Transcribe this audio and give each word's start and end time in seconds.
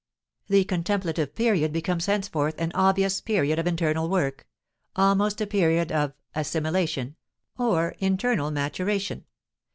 The 0.47 0.63
contemplative 0.63 1.35
period 1.35 1.71
becomes 1.71 2.07
henceforth 2.07 2.55
an 2.59 2.71
obvious 2.73 3.21
"period 3.21 3.59
of 3.59 3.67
internal 3.67 4.09
work," 4.09 4.47
almost 4.95 5.39
a 5.41 5.45
period 5.45 5.91
of 5.91 6.13
"assimilation" 6.33 7.17
or 7.55 7.93
"internal 7.99 8.49
maturation." 8.49 9.25